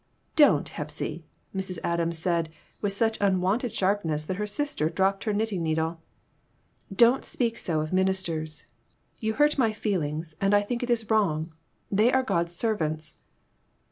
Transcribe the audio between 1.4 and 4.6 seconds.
Mrs. Adams said, with such unwonted sharpness that her